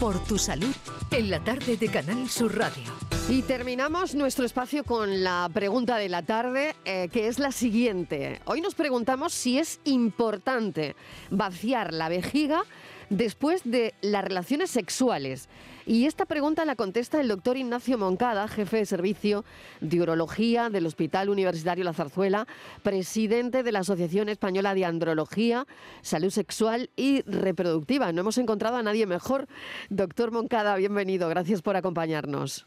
Por 0.00 0.18
tu 0.24 0.38
salud, 0.38 0.74
en 1.10 1.28
la 1.28 1.44
tarde 1.44 1.76
de 1.76 1.88
Canal 1.88 2.26
Sur 2.30 2.56
Radio. 2.56 2.90
Y 3.28 3.42
terminamos 3.42 4.14
nuestro 4.14 4.46
espacio 4.46 4.82
con 4.82 5.22
la 5.22 5.50
pregunta 5.52 5.98
de 5.98 6.08
la 6.08 6.22
tarde, 6.22 6.74
eh, 6.86 7.10
que 7.12 7.28
es 7.28 7.38
la 7.38 7.52
siguiente. 7.52 8.40
Hoy 8.46 8.62
nos 8.62 8.74
preguntamos 8.74 9.34
si 9.34 9.58
es 9.58 9.78
importante 9.84 10.96
vaciar 11.30 11.92
la 11.92 12.08
vejiga 12.08 12.62
después 13.10 13.62
de 13.64 13.94
las 14.00 14.24
relaciones 14.24 14.70
sexuales. 14.70 15.48
Y 15.84 16.06
esta 16.06 16.24
pregunta 16.24 16.64
la 16.64 16.76
contesta 16.76 17.20
el 17.20 17.28
doctor 17.28 17.56
Ignacio 17.56 17.98
Moncada, 17.98 18.46
jefe 18.48 18.78
de 18.78 18.86
servicio 18.86 19.44
de 19.80 20.00
urología 20.00 20.70
del 20.70 20.86
Hospital 20.86 21.28
Universitario 21.28 21.84
La 21.84 21.92
Zarzuela, 21.92 22.46
presidente 22.82 23.62
de 23.62 23.72
la 23.72 23.80
Asociación 23.80 24.28
Española 24.28 24.74
de 24.74 24.84
Andrología, 24.84 25.66
Salud 26.00 26.30
Sexual 26.30 26.90
y 26.96 27.22
Reproductiva. 27.22 28.12
No 28.12 28.20
hemos 28.20 28.38
encontrado 28.38 28.76
a 28.76 28.82
nadie 28.82 29.06
mejor. 29.06 29.48
Doctor 29.88 30.30
Moncada, 30.30 30.76
bienvenido. 30.76 31.28
Gracias 31.28 31.60
por 31.60 31.76
acompañarnos. 31.76 32.66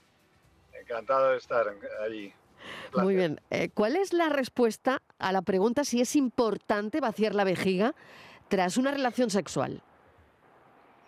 Encantado 0.74 1.30
de 1.30 1.38
estar 1.38 1.66
allí. 2.06 2.34
Muy 2.98 3.16
bien. 3.16 3.40
Eh, 3.50 3.70
¿Cuál 3.74 3.96
es 3.96 4.12
la 4.12 4.30
respuesta 4.30 5.02
a 5.18 5.32
la 5.32 5.42
pregunta 5.42 5.86
si 5.86 6.02
es 6.02 6.16
importante 6.16 7.00
vaciar 7.00 7.36
la 7.36 7.44
vejiga 7.44 7.96
tras 8.50 8.78
una 8.78 8.92
relación 8.92 9.30
sexual? 9.30 9.82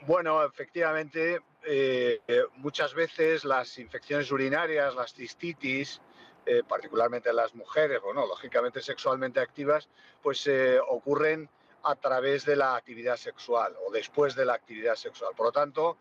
Bueno, 0.08 0.44
efectivamente, 0.46 1.42
eh, 1.64 2.20
eh, 2.28 2.44
muchas 2.58 2.94
veces 2.94 3.44
las 3.44 3.80
infecciones 3.80 4.32
urinarias, 4.32 4.94
las 4.94 5.16
cistitis, 5.16 6.00
eh, 6.46 6.62
particularmente 6.68 7.30
en 7.30 7.38
las 7.38 7.56
mujeres, 7.56 8.00
bueno, 8.04 8.24
lógicamente 8.28 8.84
sexualmente 8.84 9.40
activas, 9.40 9.90
pues 10.22 10.48
ocurren 10.90 11.50
a 11.82 11.96
través 11.96 12.46
de 12.46 12.56
la 12.56 12.76
actividad 12.76 13.18
sexual 13.18 13.76
o 13.88 13.92
después 13.92 14.36
de 14.36 14.46
la 14.46 14.54
actividad 14.54 14.96
sexual. 14.96 15.34
Por 15.36 15.48
lo 15.48 15.52
tanto, 15.52 15.98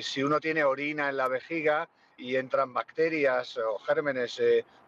si 0.00 0.22
uno 0.24 0.40
tiene 0.40 0.64
orina 0.64 1.08
en 1.08 1.16
la 1.16 1.28
vejiga 1.28 1.88
y 2.20 2.36
entran 2.36 2.72
bacterias 2.72 3.56
o 3.58 3.78
gérmenes 3.78 4.40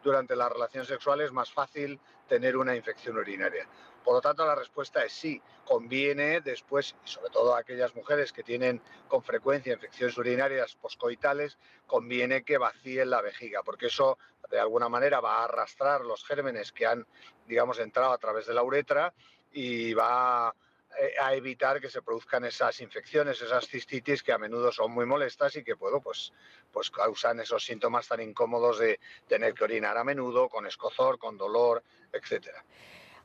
durante 0.03 0.37
la 0.37 0.49
relación 0.49 0.85
sexual, 0.85 1.21
es 1.23 1.33
más 1.33 1.51
fácil 1.51 1.99
tener 2.29 2.57
una 2.57 2.77
infección 2.77 3.17
urinaria. 3.17 3.67
Por 4.05 4.15
lo 4.15 4.21
tanto, 4.21 4.45
la 4.45 4.55
respuesta 4.55 5.05
es 5.05 5.13
sí. 5.13 5.41
Conviene 5.65 6.41
después, 6.41 6.95
y 7.05 7.09
sobre 7.09 7.31
todo 7.31 7.55
a 7.55 7.61
aquellas 7.61 7.95
mujeres 7.95 8.33
que 8.33 8.43
tienen 8.43 8.83
con 9.09 9.23
frecuencia 9.23 9.73
infecciones 9.73 10.17
urinarias 10.19 10.75
poscoitales, 10.75 11.57
conviene 11.87 12.43
que 12.43 12.59
vacíen 12.59 13.11
la 13.11 13.23
vejiga, 13.23 13.63
porque 13.63 13.87
eso 13.87 14.19
de 14.51 14.59
alguna 14.59 14.89
manera 14.89 15.21
va 15.21 15.39
a 15.39 15.45
arrastrar 15.45 16.03
los 16.03 16.25
gérmenes 16.25 16.73
que 16.73 16.87
han, 16.87 17.07
digamos, 17.47 17.79
entrado 17.79 18.13
a 18.13 18.19
través 18.19 18.47
de 18.47 18.55
la 18.55 18.63
uretra 18.63 19.15
y 19.53 19.95
va 19.95 20.53
eh, 20.53 20.72
a 21.21 21.35
evitar 21.35 21.81
que 21.81 21.91
se 21.91 22.03
produzcan 22.03 22.45
esas 22.45 22.81
infecciones, 22.81 23.41
esas 23.41 23.67
cistitis 23.67 24.23
que 24.23 24.33
a 24.33 24.39
menudo 24.39 24.71
son 24.71 24.93
muy 24.93 25.07
molestas 25.07 25.57
y 25.57 25.65
que 25.65 25.77
puedo, 25.77 26.01
pues, 26.01 26.33
pues 26.71 26.91
causan 26.91 27.41
esos 27.41 27.65
síntomas 27.65 28.09
tan 28.09 28.21
incómodos 28.21 28.79
de 28.79 29.01
tener 29.27 29.55
que 29.55 29.65
orinar 29.65 29.97
a 29.97 30.05
menudo, 30.05 30.49
con 30.49 30.67
escozor, 30.67 31.19
con 31.19 31.37
dolor, 31.37 31.83
etcétera. 32.13 32.65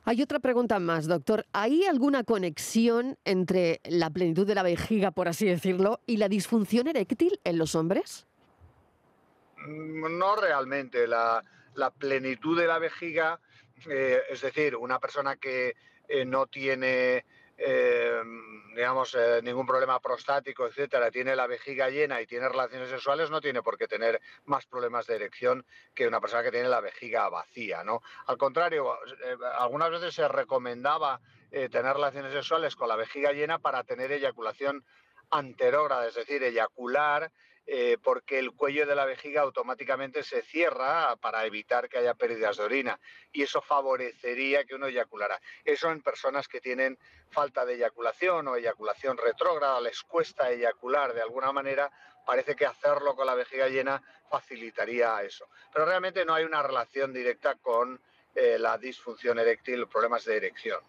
Hay 0.04 0.22
otra 0.22 0.38
pregunta 0.38 0.78
más, 0.78 1.06
doctor. 1.06 1.44
¿Hay 1.52 1.84
alguna 1.84 2.24
conexión 2.24 3.18
entre 3.26 3.80
la 3.84 4.08
plenitud 4.08 4.46
de 4.46 4.54
la 4.54 4.62
vejiga, 4.62 5.10
por 5.10 5.28
así 5.28 5.46
decirlo, 5.46 6.00
y 6.06 6.16
la 6.16 6.28
disfunción 6.28 6.88
eréctil 6.88 7.38
en 7.44 7.58
los 7.58 7.74
hombres? 7.74 8.26
No 9.66 10.36
realmente. 10.36 11.06
La, 11.06 11.44
plenitud 11.98 12.58
de 12.58 12.66
la 12.66 12.78
vejiga, 12.78 13.38
eh, 13.88 14.20
es 14.30 14.40
decir, 14.40 14.76
una 14.76 14.98
persona 14.98 15.36
que 15.36 15.76
eh, 16.08 16.24
no 16.24 16.46
tiene 16.46 17.24
eh, 17.58 18.22
digamos, 18.74 19.14
eh, 19.16 19.40
ningún 19.42 19.66
problema 19.66 19.98
prostático, 19.98 20.66
etcétera, 20.66 21.10
tiene 21.10 21.34
la 21.34 21.48
vejiga 21.48 21.90
llena 21.90 22.20
y 22.20 22.26
tiene 22.26 22.48
relaciones 22.48 22.88
sexuales, 22.88 23.30
no 23.30 23.40
tiene 23.40 23.62
por 23.62 23.76
qué 23.76 23.88
tener 23.88 24.20
más 24.44 24.66
problemas 24.66 25.06
de 25.08 25.16
erección 25.16 25.66
que 25.94 26.06
una 26.06 26.20
persona 26.20 26.44
que 26.44 26.52
tiene 26.52 26.68
la 26.68 26.80
vejiga 26.80 27.28
vacía, 27.28 27.82
¿no? 27.82 28.00
Al 28.26 28.38
contrario, 28.38 28.94
eh, 29.24 29.36
algunas 29.58 29.90
veces 29.90 30.14
se 30.14 30.28
recomendaba 30.28 31.20
tener 31.50 31.94
relaciones 31.94 32.30
sexuales 32.30 32.76
con 32.76 32.88
la 32.88 32.96
vejiga 32.96 33.32
llena 33.32 33.58
para 33.58 33.82
tener 33.82 34.12
eyaculación 34.12 34.84
anterógrada, 35.30 36.06
es 36.06 36.14
decir, 36.14 36.42
eyacular 36.42 37.32
eh, 37.70 37.98
porque 38.02 38.38
el 38.38 38.52
cuello 38.52 38.86
de 38.86 38.94
la 38.94 39.04
vejiga 39.04 39.42
automáticamente 39.42 40.22
se 40.22 40.40
cierra 40.40 41.14
para 41.16 41.44
evitar 41.44 41.90
que 41.90 41.98
haya 41.98 42.14
pérdidas 42.14 42.56
de 42.56 42.64
orina 42.64 42.98
y 43.30 43.42
eso 43.42 43.60
favorecería 43.60 44.64
que 44.64 44.74
uno 44.74 44.86
eyaculara. 44.86 45.38
Eso 45.66 45.90
en 45.90 46.00
personas 46.00 46.48
que 46.48 46.62
tienen 46.62 46.98
falta 47.28 47.66
de 47.66 47.74
eyaculación 47.74 48.48
o 48.48 48.56
eyaculación 48.56 49.18
retrógrada, 49.18 49.82
les 49.82 50.00
cuesta 50.02 50.50
eyacular 50.50 51.12
de 51.12 51.20
alguna 51.20 51.52
manera, 51.52 51.92
parece 52.24 52.56
que 52.56 52.64
hacerlo 52.64 53.14
con 53.14 53.26
la 53.26 53.34
vejiga 53.34 53.68
llena 53.68 54.02
facilitaría 54.30 55.22
eso. 55.22 55.46
Pero 55.70 55.84
realmente 55.84 56.24
no 56.24 56.32
hay 56.32 56.44
una 56.44 56.62
relación 56.62 57.12
directa 57.12 57.56
con 57.56 58.00
eh, 58.34 58.56
la 58.58 58.78
disfunción 58.78 59.38
eréctil, 59.38 59.86
problemas 59.88 60.24
de 60.24 60.38
erección. 60.38 60.80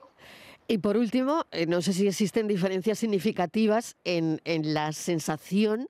Y 0.70 0.78
por 0.78 0.96
último, 0.96 1.46
eh, 1.52 1.66
no 1.66 1.82
sé 1.82 1.92
si 1.92 2.08
existen 2.08 2.48
diferencias 2.48 3.00
significativas 3.00 3.98
en, 4.06 4.40
en 4.46 4.74
la 4.74 4.94
sensación 4.94 5.90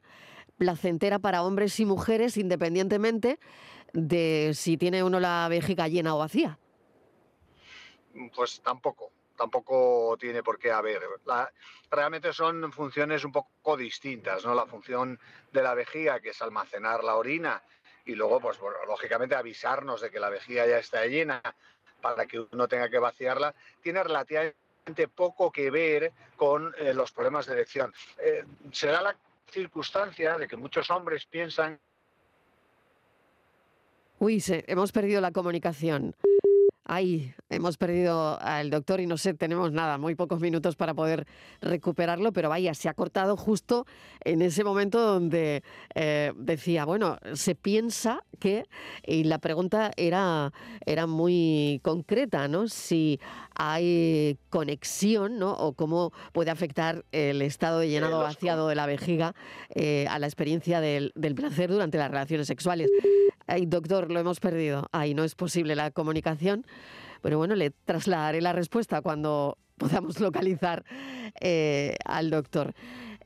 placentera 0.59 1.17
para 1.17 1.41
hombres 1.41 1.79
y 1.79 1.85
mujeres 1.85 2.37
independientemente 2.37 3.39
de 3.93 4.51
si 4.53 4.77
tiene 4.77 5.03
uno 5.03 5.19
la 5.19 5.47
vejiga 5.49 5.87
llena 5.87 6.13
o 6.13 6.19
vacía. 6.19 6.59
Pues 8.35 8.61
tampoco, 8.61 9.11
tampoco 9.35 10.17
tiene 10.19 10.43
por 10.43 10.59
qué 10.59 10.71
haber. 10.71 11.01
realmente 11.89 12.33
son 12.33 12.71
funciones 12.71 13.23
un 13.23 13.31
poco 13.31 13.77
distintas, 13.77 14.45
¿no? 14.45 14.53
La 14.53 14.65
función 14.65 15.17
de 15.51 15.63
la 15.63 15.73
vejiga, 15.73 16.19
que 16.19 16.29
es 16.29 16.41
almacenar 16.41 17.03
la 17.03 17.15
orina, 17.15 17.63
y 18.05 18.15
luego, 18.15 18.39
pues 18.39 18.59
lógicamente 18.87 19.35
avisarnos 19.35 20.01
de 20.01 20.11
que 20.11 20.19
la 20.19 20.29
vejiga 20.29 20.67
ya 20.67 20.79
está 20.79 21.05
llena 21.05 21.41
para 22.01 22.25
que 22.25 22.39
uno 22.39 22.67
tenga 22.67 22.89
que 22.89 22.99
vaciarla, 22.99 23.53
tiene 23.81 24.03
relativamente 24.03 25.07
poco 25.13 25.51
que 25.51 25.69
ver 25.69 26.11
con 26.35 26.73
eh, 26.77 26.93
los 26.93 27.11
problemas 27.11 27.45
de 27.45 27.53
erección. 27.53 27.93
Eh, 28.17 28.45
se 28.71 28.87
da 28.87 29.01
la 29.01 29.15
circunstancia 29.49 30.37
de 30.37 30.47
que 30.47 30.57
muchos 30.57 30.89
hombres 30.89 31.25
piensan... 31.25 31.79
Uy, 34.19 34.39
se, 34.39 34.65
hemos 34.67 34.91
perdido 34.91 35.21
la 35.21 35.31
comunicación. 35.31 36.15
Ay, 36.83 37.33
hemos 37.49 37.77
perdido 37.77 38.39
al 38.41 38.69
doctor 38.69 39.01
y 39.01 39.07
no 39.07 39.17
sé, 39.17 39.33
tenemos 39.33 39.71
nada, 39.71 39.97
muy 39.97 40.15
pocos 40.15 40.39
minutos 40.39 40.75
para 40.75 40.93
poder 40.93 41.25
recuperarlo, 41.61 42.31
pero 42.31 42.49
vaya, 42.49 42.73
se 42.73 42.89
ha 42.89 42.93
cortado 42.93 43.35
justo 43.35 43.85
en 44.23 44.41
ese 44.41 44.63
momento 44.63 44.99
donde 44.99 45.63
eh, 45.95 46.31
decía, 46.35 46.85
bueno, 46.85 47.17
se 47.33 47.55
piensa 47.55 48.23
que, 48.39 48.65
y 49.05 49.23
la 49.23 49.39
pregunta 49.39 49.91
era, 49.97 50.53
era 50.85 51.07
muy 51.07 51.81
concreta, 51.83 52.47
¿no? 52.47 52.67
Si 52.67 53.19
hay 53.55 54.37
conexión, 54.49 55.39
¿no? 55.39 55.53
O 55.53 55.73
cómo 55.73 56.13
puede 56.31 56.51
afectar 56.51 57.03
el 57.11 57.41
estado 57.41 57.79
de 57.79 57.89
llenado 57.89 58.19
vaciado 58.19 58.67
de 58.67 58.75
la 58.75 58.85
vejiga 58.85 59.33
eh, 59.73 60.05
a 60.09 60.19
la 60.19 60.27
experiencia 60.27 60.81
del, 60.81 61.11
del 61.15 61.35
placer 61.35 61.71
durante 61.71 61.97
las 61.97 62.11
relaciones 62.11 62.47
sexuales. 62.47 62.89
Ay, 63.47 63.65
doctor, 63.65 64.11
lo 64.11 64.19
hemos 64.19 64.39
perdido. 64.39 64.87
Ay, 64.91 65.15
no 65.15 65.23
es 65.23 65.33
posible 65.33 65.75
la 65.75 65.89
comunicación. 65.89 66.65
Pero 67.21 67.37
bueno, 67.37 67.55
le 67.55 67.71
trasladaré 67.71 68.41
la 68.41 68.53
respuesta 68.53 69.01
cuando 69.01 69.57
podamos 69.77 70.19
localizar 70.19 70.83
eh, 71.39 71.95
al 72.05 72.29
doctor. 72.29 72.73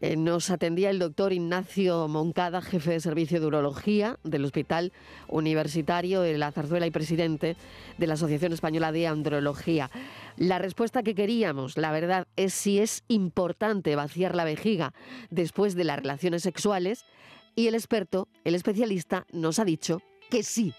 Eh, 0.01 0.17
nos 0.17 0.49
atendía 0.49 0.89
el 0.89 0.99
doctor 0.99 1.31
Ignacio 1.31 2.09
Moncada, 2.09 2.61
jefe 2.61 2.91
de 2.91 2.99
servicio 2.99 3.39
de 3.39 3.45
urología 3.45 4.19
del 4.25 4.43
Hospital 4.43 4.91
Universitario 5.29 6.19
de 6.19 6.37
la 6.37 6.51
Zarzuela 6.51 6.85
y 6.85 6.91
presidente 6.91 7.55
de 7.97 8.07
la 8.07 8.15
Asociación 8.15 8.51
Española 8.51 8.91
de 8.91 9.07
Andrología. 9.07 9.89
La 10.35 10.59
respuesta 10.59 11.03
que 11.03 11.15
queríamos, 11.15 11.77
la 11.77 11.91
verdad, 11.91 12.27
es 12.35 12.53
si 12.53 12.79
es 12.79 13.05
importante 13.07 13.95
vaciar 13.95 14.35
la 14.35 14.43
vejiga 14.43 14.93
después 15.29 15.73
de 15.73 15.85
las 15.85 15.99
relaciones 15.99 16.43
sexuales 16.43 17.05
y 17.55 17.67
el 17.67 17.75
experto, 17.75 18.27
el 18.43 18.55
especialista, 18.55 19.25
nos 19.31 19.57
ha 19.59 19.63
dicho 19.63 20.01
que 20.29 20.43
sí. 20.43 20.73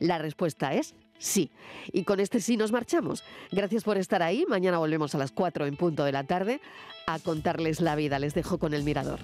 La 0.00 0.18
respuesta 0.18 0.74
es 0.74 0.96
sí. 1.18 1.50
Y 1.92 2.04
con 2.04 2.20
este 2.20 2.40
sí 2.40 2.56
nos 2.56 2.72
marchamos. 2.72 3.24
Gracias 3.50 3.84
por 3.84 3.98
estar 3.98 4.22
ahí. 4.22 4.44
Mañana 4.48 4.78
volvemos 4.78 5.14
a 5.14 5.18
las 5.18 5.32
4 5.32 5.66
en 5.66 5.76
punto 5.76 6.04
de 6.04 6.12
la 6.12 6.24
tarde 6.24 6.60
a 7.06 7.18
contarles 7.18 7.80
la 7.80 7.96
vida. 7.96 8.18
Les 8.18 8.34
dejo 8.34 8.58
con 8.58 8.74
el 8.74 8.84
mirador. 8.84 9.20